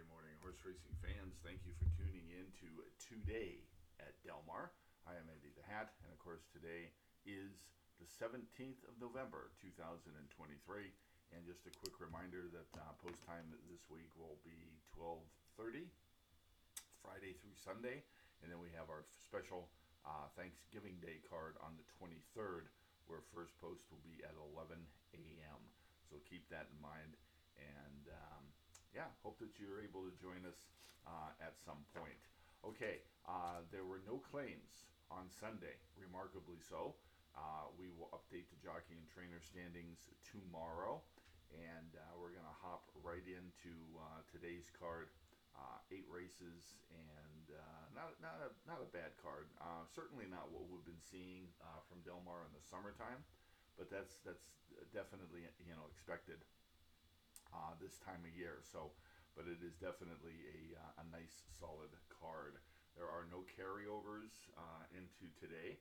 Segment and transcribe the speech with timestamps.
[0.00, 1.36] Saturday morning, horse racing fans.
[1.44, 2.68] Thank you for tuning in to
[3.04, 3.60] Today
[4.00, 4.72] at Del Mar.
[5.04, 6.88] I am Eddie the Hat, and of course, today
[7.28, 7.68] is
[8.00, 10.16] the 17th of November 2023.
[11.36, 15.84] And just a quick reminder that uh, post time this week will be 12:30,
[17.04, 18.00] Friday through Sunday,
[18.40, 19.68] and then we have our special
[20.08, 22.72] uh, Thanksgiving Day card on the 23rd,
[23.04, 24.80] where first post will be at 11
[25.12, 25.60] a.m.
[26.08, 27.20] So keep that in mind.
[27.60, 28.48] And um,
[28.94, 30.58] yeah, hope that you're able to join us
[31.06, 32.18] uh, at some point.
[32.66, 36.92] Okay, uh, there were no claims on Sunday, remarkably so.
[37.32, 41.00] Uh, we will update the jockey and trainer standings tomorrow,
[41.54, 45.08] and uh, we're going to hop right into uh, today's card.
[45.50, 47.52] Uh, eight races and
[47.92, 49.50] not not a not a bad card.
[49.92, 51.52] certainly not what we've been seeing
[51.84, 53.20] from Del Mar in the summertime,
[53.76, 54.46] but that's that's
[54.94, 56.40] definitely you know expected
[57.54, 58.62] uh, this time of year.
[58.62, 58.90] So,
[59.34, 62.58] but it is definitely a, uh, a nice solid card.
[62.98, 65.78] There are no carryovers uh, into today.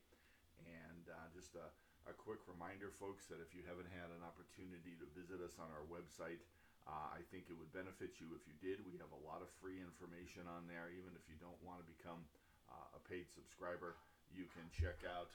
[0.68, 1.72] And uh, just a,
[2.12, 5.72] a, quick reminder, folks, that if you haven't had an opportunity to visit us on
[5.72, 6.44] our website,
[6.84, 8.84] uh, I think it would benefit you if you did.
[8.84, 11.88] We have a lot of free information on there, even if you don't want to
[11.88, 12.20] become
[12.68, 13.96] uh, a paid subscriber.
[14.30, 15.32] You can check out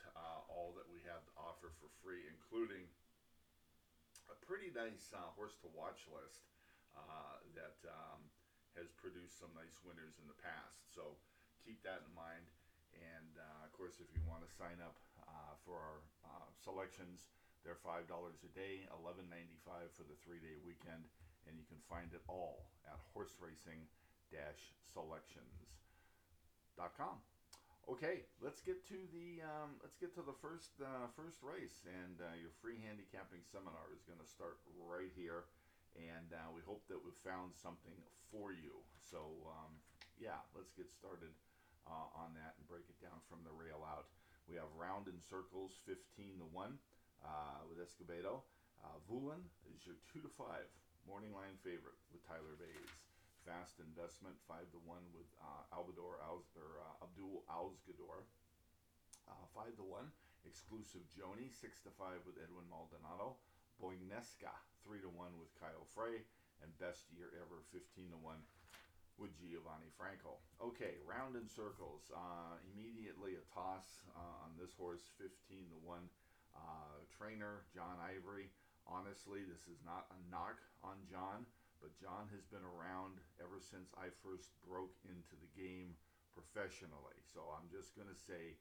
[0.47, 2.87] all that we have to offer for free, including
[4.29, 6.41] a pretty nice uh, horse to watch list
[6.95, 8.21] uh, that um,
[8.77, 10.93] has produced some nice winners in the past.
[10.93, 11.17] So
[11.63, 12.47] keep that in mind.
[12.95, 14.95] And uh, of course, if you want to sign up
[15.27, 17.27] uh, for our uh, selections,
[17.67, 21.03] they're five dollars a day, eleven ninety five for the three day weekend,
[21.43, 23.83] and you can find it all at horse racing
[24.95, 27.19] selections.com.
[27.85, 32.17] Okay, let's get to the um, let's get to the first uh, first race, and
[32.17, 34.57] uh, your free handicapping seminar is going to start
[34.89, 35.45] right here,
[35.93, 37.93] and uh, we hope that we've found something
[38.33, 38.81] for you.
[38.97, 39.77] So um,
[40.17, 41.29] yeah, let's get started
[41.85, 44.09] uh, on that and break it down from the rail out.
[44.49, 46.81] We have round and circles, fifteen to one
[47.21, 48.41] uh, with Escobedo.
[48.81, 48.97] Uh,
[49.77, 50.65] is your two to five
[51.05, 53.04] morning line favorite with Tyler Baze.
[53.45, 56.41] Fast Investment, 5 to 1 with uh, Albador or,
[56.81, 58.25] uh, Abdul Alzgador.
[59.29, 60.01] Uh, 5 to 1.
[60.49, 63.37] Exclusive Joni, 6 to 5 with Edwin Maldonado.
[63.77, 64.49] Boinesca,
[64.81, 66.25] 3 to 1 with Kyle Frey.
[66.65, 68.33] And Best Year Ever, 15 to 1
[69.21, 70.41] with Giovanni Franco.
[70.57, 72.09] Okay, round in circles.
[72.09, 75.29] Uh, immediately a toss uh, on this horse, 15
[75.69, 76.01] to 1.
[76.57, 78.49] Uh, trainer, John Ivory.
[78.89, 81.45] Honestly, this is not a knock on John
[81.85, 85.93] but John has been around ever since I first broke into the game
[86.33, 87.13] professionally.
[87.29, 88.57] So I'm just going to say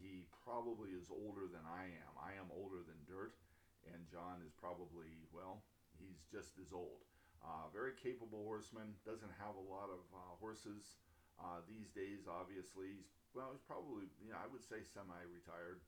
[0.00, 2.12] he probably is older than I am.
[2.16, 3.36] I am older than dirt,
[3.84, 5.60] and John is probably, well,
[6.00, 7.04] he's just as old.
[7.44, 10.96] Uh, very capable horseman, doesn't have a lot of uh, horses
[11.36, 12.96] uh, these days, obviously.
[12.96, 15.84] He's, well, he's probably, you know, I would say semi retired.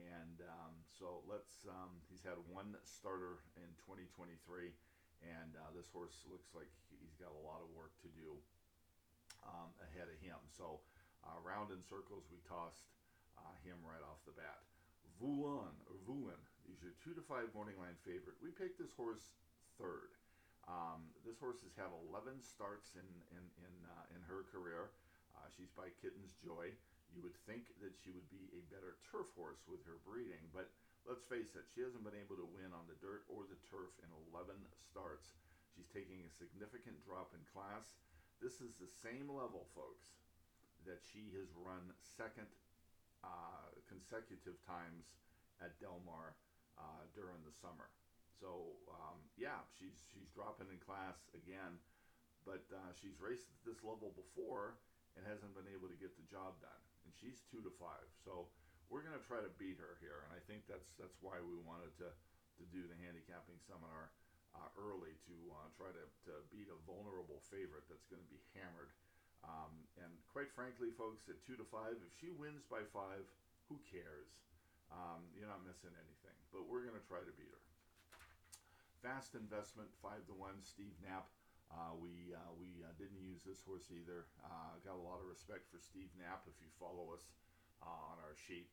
[0.00, 4.72] And um, so let's, um, he's had one starter in 2023
[5.26, 8.38] and uh, this horse looks like he's got a lot of work to do
[9.42, 10.38] um, ahead of him.
[10.54, 10.78] So,
[11.26, 12.86] uh, round in circles, we tossed
[13.34, 14.62] uh, him right off the bat.
[15.18, 15.96] Vulan or
[16.68, 18.36] is your two to five morning line favorite.
[18.42, 19.32] We picked this horse
[19.80, 20.12] third.
[20.66, 24.92] Um, this horse has had 11 starts in in in, uh, in her career.
[25.32, 26.74] Uh, she's by Kitten's Joy.
[27.14, 30.68] You would think that she would be a better turf horse with her breeding, but
[31.06, 33.94] Let's face it, she hasn't been able to win on the dirt or the turf
[34.02, 35.38] in 11 starts.
[35.70, 37.94] She's taking a significant drop in class.
[38.42, 40.18] This is the same level, folks,
[40.82, 42.50] that she has run second
[43.22, 45.14] uh, consecutive times
[45.62, 46.34] at Del Mar
[46.74, 47.86] uh, during the summer.
[48.42, 51.80] So um, yeah, she's she's dropping in class again,
[52.44, 54.76] but uh, she's raced at this level before
[55.16, 56.82] and hasn't been able to get the job done.
[57.08, 58.04] And she's two to five.
[58.26, 58.50] So
[58.88, 61.58] we're going to try to beat her here, and I think that's that's why we
[61.62, 64.08] wanted to to do the handicapping seminar
[64.56, 68.40] uh, early to uh, try to, to beat a vulnerable favorite that's going to be
[68.56, 68.88] hammered.
[69.44, 73.28] Um, and quite frankly, folks, at two to five, if she wins by five,
[73.68, 74.32] who cares?
[74.88, 76.36] Um, you're not missing anything.
[76.54, 77.62] But we're going to try to beat her.
[79.04, 80.62] Fast investment, five to one.
[80.64, 81.28] Steve Knapp.
[81.66, 84.30] Uh, we uh, we uh, didn't use this horse either.
[84.38, 86.46] Uh, got a lot of respect for Steve Knapp.
[86.46, 87.26] If you follow us
[87.82, 88.70] on our sheet.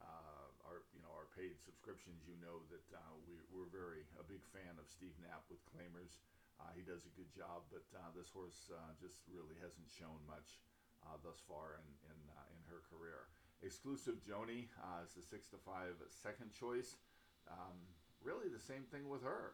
[0.00, 4.24] Uh, our you know our paid subscriptions, you know that uh, we, we're very a
[4.24, 6.18] big fan of Steve Knapp with Claimers.
[6.56, 10.20] Uh, he does a good job, but uh, this horse uh, just really hasn't shown
[10.24, 10.60] much
[11.04, 12.18] uh, thus far in in,
[12.56, 13.28] in her career.
[13.60, 14.72] Exclusive Joni
[15.04, 16.96] is the six to five second choice.
[17.44, 17.76] Um,
[18.24, 19.52] really, the same thing with her.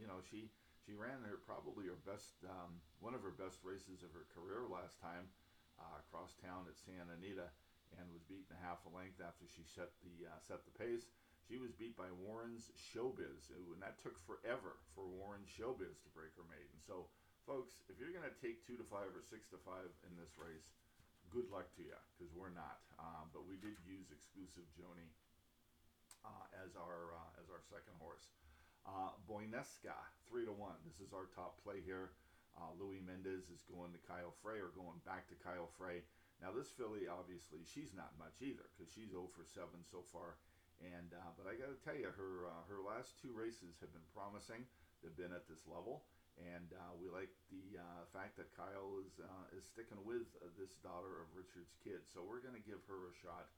[0.00, 0.48] you know, she
[0.86, 4.62] She ran her probably her best, um, one of her best races of her career
[4.70, 5.26] last time,
[5.82, 7.50] uh, across town at Santa Anita,
[7.94, 11.06] and was beaten a half a length after she set the uh, set the pace.
[11.46, 16.34] She was beat by Warren's Showbiz, and that took forever for Warren's Showbiz to break
[16.34, 16.74] her maiden.
[16.82, 17.06] So,
[17.46, 20.34] folks, if you're going to take two to five or six to five in this
[20.34, 20.74] race,
[21.30, 22.82] good luck to you, because we're not.
[22.98, 25.06] Um, but we did use exclusive Joni
[26.26, 28.26] uh, as our uh, as our second horse.
[28.82, 29.14] Uh,
[30.26, 30.76] three to one.
[30.84, 32.10] This is our top play here.
[32.58, 36.02] Uh, Louis Mendez is going to Kyle Frey or going back to Kyle Frey.
[36.40, 40.36] Now this filly, obviously, she's not much either because she's 0 for 7 so far.
[40.84, 43.92] And uh, but I got to tell you, her uh, her last two races have
[43.96, 44.68] been promising.
[45.00, 46.04] They've been at this level,
[46.36, 50.52] and uh, we like the uh, fact that Kyle is uh, is sticking with uh,
[50.60, 52.04] this daughter of Richard's kid.
[52.04, 53.48] So we're going to give her a shot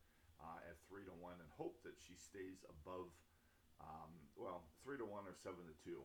[0.70, 3.10] at three to one and hope that she stays above
[3.82, 5.98] um, well, three to one or seven to two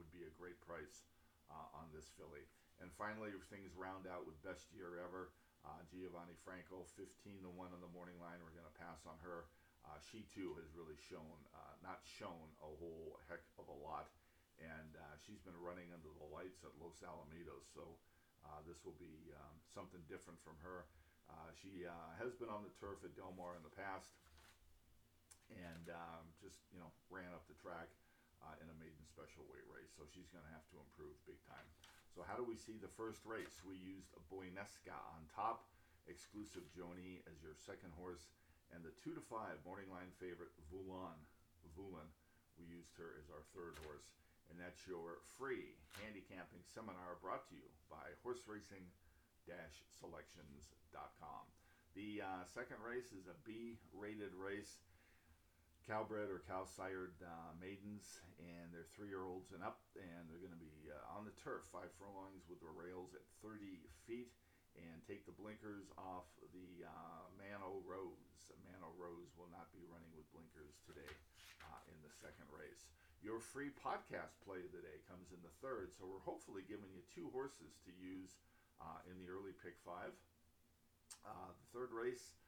[0.00, 1.04] would be a great price
[1.52, 2.48] on this filly.
[2.80, 5.30] And finally, things round out with best year ever.
[5.64, 8.36] Uh, Giovanni Franco, 15 to one on the morning line.
[8.44, 9.48] We're going to pass on her.
[9.84, 14.12] Uh, she too has really shown, uh, not shown a whole heck of a lot,
[14.60, 17.68] and uh, she's been running under the lights at Los Alamitos.
[17.72, 17.96] So
[18.68, 20.88] this will be um, something different from her.
[21.52, 21.84] she
[22.20, 24.14] has been on the turf at Del Mar in the past
[25.52, 27.90] and um, just you know ran up the track
[28.44, 29.92] uh, in a maiden special weight race.
[29.96, 31.68] So she's going to have to improve big time.
[32.34, 33.62] How do we see the first race?
[33.62, 35.70] We used a Boinesca on top,
[36.10, 38.26] exclusive Joni as your second horse,
[38.74, 41.14] and the two to five morning line favorite Vulan.
[41.78, 42.10] Vulan,
[42.58, 44.10] we used her as our third horse,
[44.50, 48.82] and that's your free handicapping seminar brought to you by Horse Racing
[50.02, 51.44] Selections.com.
[51.94, 54.82] The uh, second race is a B rated race
[55.84, 60.56] Cal-bred or Cal-sired uh, maidens, and they're three year olds and up, and they're going
[60.56, 64.32] to be uh, on the turf, five furlongs with the rails at 30 feet,
[64.80, 66.24] and take the blinkers off
[66.56, 68.48] the uh, Mano Rose.
[68.64, 71.12] Mano Rose will not be running with blinkers today
[71.68, 72.88] uh, in the second race.
[73.20, 76.88] Your free podcast play of the day comes in the third, so we're hopefully giving
[76.96, 78.40] you two horses to use
[78.80, 80.16] uh, in the early pick five.
[81.28, 82.40] Uh, the third race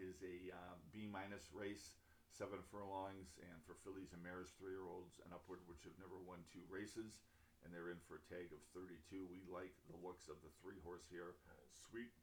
[0.00, 0.52] is a
[0.92, 2.00] B minus race
[2.30, 6.16] seven furlongs, and for fillies and mares, three year olds and upward, which have never
[6.22, 7.18] won two races,
[7.62, 9.26] and they're in for a tag of 32.
[9.28, 11.36] We like the looks of the three horse here.
[11.76, 12.14] Sweet,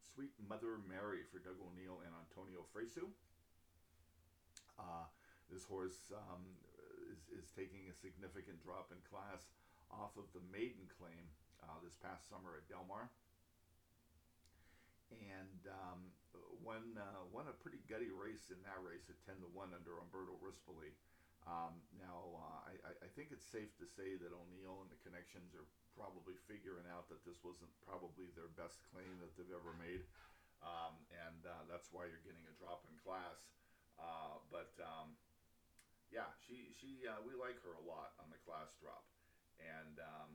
[0.00, 3.12] sweet Mother Mary for Doug O'Neill and Antonio Fresu.
[4.80, 5.06] Uh,
[5.52, 6.42] this horse um,
[7.12, 9.52] is, is taking a significant drop in class
[9.92, 11.28] off of the maiden claim
[11.60, 13.10] uh, this past summer at Del Mar.
[15.10, 16.00] And um,
[16.62, 19.98] won uh, won a pretty gutty race in that race at ten to one under
[19.98, 20.92] Umberto Rispoli.
[21.48, 25.56] Um, now uh, I, I think it's safe to say that O'Neill and the connections
[25.56, 25.64] are
[25.96, 30.04] probably figuring out that this wasn't probably their best claim that they've ever made,
[30.60, 33.40] um, and uh, that's why you're getting a drop in class.
[33.96, 35.16] Uh, but um,
[36.12, 39.08] yeah, she she uh, we like her a lot on the class drop,
[39.58, 40.30] and um,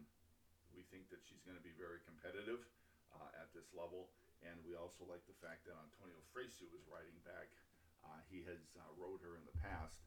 [0.73, 2.65] we think that she's going to be very competitive
[3.13, 4.09] uh, at this level.
[4.43, 7.47] And we also like the fact that Antonio Fresu is riding back.
[8.03, 10.03] Uh, he has uh, rode her in the past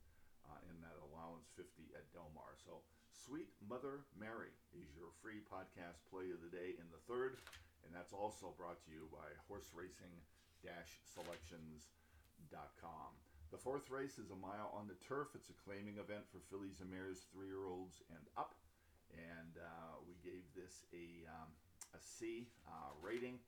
[0.47, 2.55] uh, in that allowance 50 at Del Mar.
[2.61, 7.41] So, Sweet Mother Mary is your free podcast play of the day in the third.
[7.85, 10.13] And that's also brought to you by horse racing
[11.15, 13.11] selections.com.
[13.51, 15.33] The fourth race is a mile on the turf.
[15.35, 18.55] It's a claiming event for fillies and mares, three year olds and up.
[19.17, 21.49] And uh, we gave this a, um,
[21.97, 23.41] a C uh, rating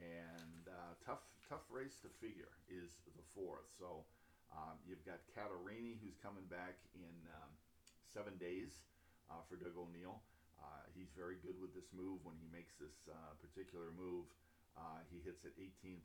[0.00, 3.70] and uh, tough tough race to figure is the fourth.
[3.78, 4.02] So
[4.50, 7.52] um, you've got Catarini who's coming back in um,
[8.10, 8.82] seven days
[9.30, 10.18] uh, for Doug O'Neill.
[10.58, 12.18] Uh, he's very good with this move.
[12.26, 14.26] When he makes this uh, particular move,
[14.74, 16.02] uh, he hits at 18%.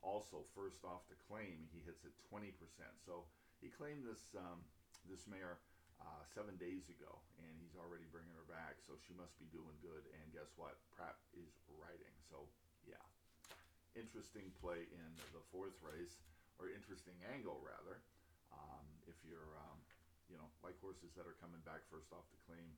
[0.00, 2.56] Also, first off the claim, he hits at 20%.
[3.04, 3.28] So
[3.60, 4.64] he claimed this um,
[5.08, 5.60] this mare
[6.00, 8.80] uh, seven days ago, and he's already bringing her back.
[8.80, 10.08] So she must be doing good.
[10.16, 10.80] And guess what?
[10.96, 12.16] Prat is riding.
[12.28, 12.48] So
[12.86, 13.02] yeah,
[13.98, 16.20] interesting play in the fourth race,
[16.60, 18.00] or interesting angle rather.
[18.52, 19.78] Um, if you're, um,
[20.28, 22.68] you know, like horses that are coming back first off the claim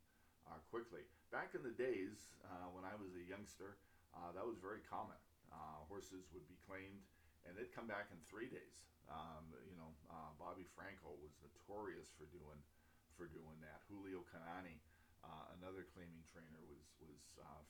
[0.49, 1.05] uh, quickly.
[1.31, 3.79] Back in the days uh, when I was a youngster,
[4.13, 5.17] uh, that was very common.
[5.53, 7.01] Uh, horses would be claimed
[7.45, 8.79] and they'd come back in three days.
[9.11, 12.61] Um, you know, uh, Bobby Frankel was notorious for doing
[13.19, 13.85] for doing that.
[13.93, 14.81] Julio Canani,
[15.21, 17.21] uh, another claiming trainer, was was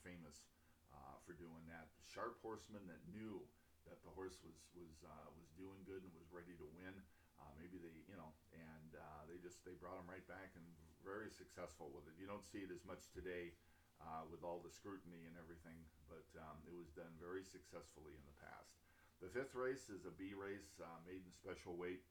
[0.07, 0.45] famous
[0.92, 1.88] uh, for doing that.
[2.04, 3.40] Sharp horsemen that knew
[3.88, 6.94] that the horse was was uh, was doing good and was ready to win.
[7.40, 10.64] Uh, maybe they, you know, and uh, they just they brought him right back and
[11.02, 12.14] very successful with it.
[12.14, 13.50] You don't see it as much today
[13.99, 18.25] uh, with all the scrutiny and everything, but um, it was done very successfully in
[18.26, 18.78] the past.
[19.18, 22.02] The fifth race is a B race, uh, maiden special weight,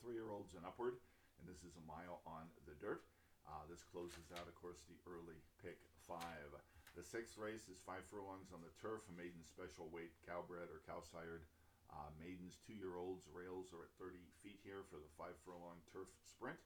[0.00, 0.96] three-year-olds and upward,
[1.40, 3.04] and this is a mile on the dirt.
[3.48, 6.52] Uh, this closes out, of course, the early pick five.
[6.98, 10.82] The sixth race is five furlongs on the turf, a maiden special weight, Cal-bred or
[10.82, 11.46] Cal-sired.
[11.90, 16.58] Uh, maidens, two-year-olds, rails are at 30 feet here for the five furlong turf sprint,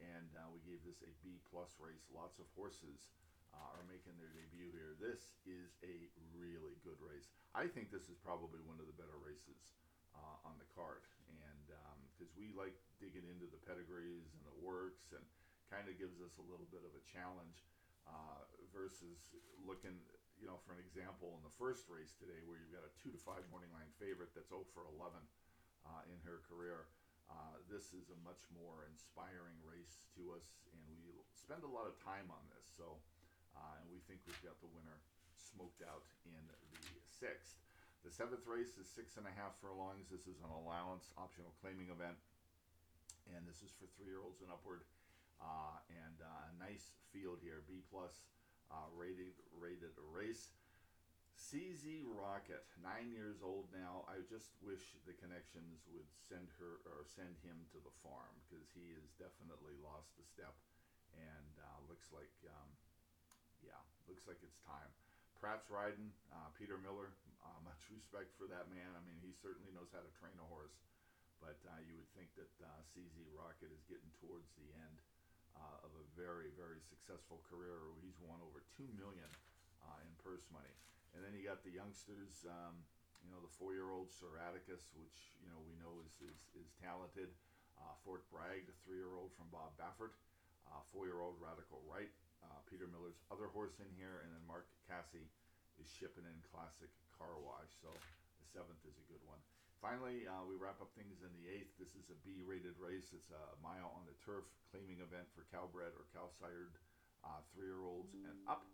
[0.00, 2.08] and uh, we gave this a B plus race.
[2.12, 3.08] Lots of horses
[3.56, 4.96] uh, are making their debut here.
[5.00, 7.32] This is a really good race.
[7.56, 9.76] I think this is probably one of the better races
[10.12, 11.64] uh, on the card, and
[12.12, 15.24] because um, we like digging into the pedigrees and the works, and
[15.72, 17.64] kind of gives us a little bit of a challenge
[18.06, 19.30] uh, versus
[19.66, 19.94] looking,
[20.38, 23.10] you know, for an example in the first race today, where you've got a two
[23.10, 25.18] to five morning line favorite that's 0 for 11
[25.86, 26.88] uh, in her career.
[27.26, 31.90] Uh, this is a much more inspiring race to us, and we spend a lot
[31.90, 32.70] of time on this.
[32.70, 33.02] So
[33.56, 35.00] uh, and we think we've got the winner
[35.32, 37.56] smoked out in the sixth.
[38.04, 40.12] The seventh race is six and a half furlongs.
[40.12, 42.20] This is an allowance optional claiming event,
[43.34, 44.86] and this is for three-year-olds and upward.
[45.36, 48.24] Uh, and uh, a nice field here, B plus
[48.72, 50.50] uh, rated rated race.
[51.36, 54.08] CZ Rocket, nine years old now.
[54.08, 58.64] I just wish the connections would send her or send him to the farm because
[58.72, 60.56] he has definitely lost a step
[61.12, 62.70] and uh, looks like um,
[63.60, 63.78] yeah,
[64.08, 64.88] looks like it's time.
[65.36, 66.08] Prat's riding.
[66.32, 67.12] Uh, Peter Miller,
[67.44, 68.88] uh, much respect for that man.
[68.96, 70.80] I mean, he certainly knows how to train a horse.
[71.36, 74.96] But uh, you would think that uh, CZ Rocket is getting towards the end
[75.56, 77.80] uh, of a very, very successful career.
[78.04, 79.28] He's won over two million
[79.82, 80.72] uh, in purse money.
[81.16, 82.44] And then you got the youngsters.
[82.44, 82.84] Um,
[83.24, 87.32] you know, the four-year-old Sir which you know we know is is, is talented.
[88.06, 90.14] Fort Bragg, the three-year-old from Bob Baffert.
[90.94, 95.26] four-year-old Radical Right, uh, Peter Miller's other horse in here, and then Mark Casse
[95.82, 96.86] is shipping in Classic
[97.18, 97.74] Car Wash.
[97.82, 99.42] So the seventh is a good one.
[99.86, 101.70] Finally, uh, we wrap up things in the eighth.
[101.78, 103.14] This is a B-rated race.
[103.14, 104.42] It's a mile on the turf
[104.74, 106.74] claiming event for Cal-bred or Cal-sired
[107.22, 108.66] uh, three-year-olds and up.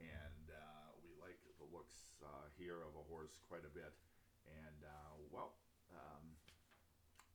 [0.00, 3.92] And uh, we like the looks uh, here of a horse quite a bit.
[4.48, 5.60] And uh, well,
[5.92, 6.24] um,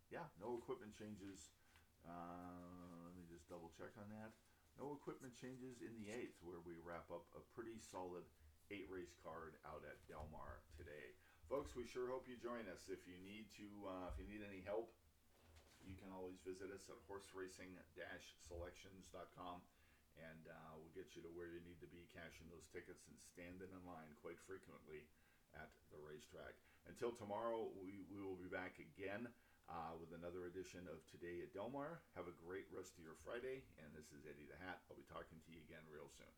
[0.10, 1.54] yeah, no equipment changes.
[2.02, 4.34] Uh, let me just double check on that.
[4.82, 8.26] No equipment changes in the eighth, where we wrap up a pretty solid
[8.74, 11.14] eight race card out at Del Mar today.
[11.52, 12.88] Folks, we sure hope you join us.
[12.88, 14.88] If you need to, uh, if you need any help,
[15.84, 19.60] you can always visit us at horseracing-selections.com
[20.16, 23.20] and uh, we'll get you to where you need to be cashing those tickets and
[23.20, 25.04] standing in line quite frequently
[25.52, 26.56] at the racetrack.
[26.88, 29.28] Until tomorrow, we, we will be back again
[29.68, 32.00] uh, with another edition of Today at Del Mar.
[32.16, 34.80] Have a great rest of your Friday, and this is Eddie the Hat.
[34.88, 36.32] I'll be talking to you again real soon.